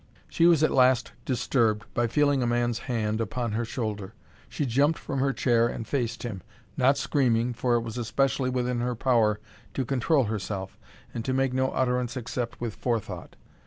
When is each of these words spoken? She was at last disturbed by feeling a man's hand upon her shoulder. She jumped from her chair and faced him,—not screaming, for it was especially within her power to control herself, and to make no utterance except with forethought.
She 0.27 0.47
was 0.47 0.63
at 0.63 0.71
last 0.71 1.11
disturbed 1.25 1.85
by 1.93 2.07
feeling 2.07 2.41
a 2.41 2.47
man's 2.47 2.79
hand 2.89 3.21
upon 3.21 3.51
her 3.51 3.63
shoulder. 3.63 4.15
She 4.49 4.65
jumped 4.65 4.97
from 4.97 5.19
her 5.19 5.31
chair 5.31 5.67
and 5.67 5.87
faced 5.87 6.23
him,—not 6.23 6.97
screaming, 6.97 7.53
for 7.53 7.75
it 7.75 7.81
was 7.81 7.99
especially 7.99 8.49
within 8.49 8.79
her 8.79 8.95
power 8.95 9.39
to 9.75 9.85
control 9.85 10.23
herself, 10.23 10.79
and 11.13 11.23
to 11.23 11.33
make 11.33 11.53
no 11.53 11.69
utterance 11.69 12.17
except 12.17 12.59
with 12.59 12.73
forethought. 12.73 13.35